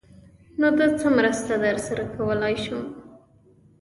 _نو 0.59 0.67
زه 0.77 0.85
څه 0.99 1.07
مرسته 1.17 1.53
درسره 1.65 2.03
کولای 2.15 2.55
شم؟ 2.63 2.83